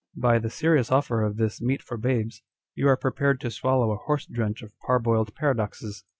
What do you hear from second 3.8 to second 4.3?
a horse